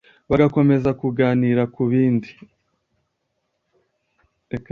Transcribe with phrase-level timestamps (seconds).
[0.29, 2.29] bagakomeza kuganira ku bindi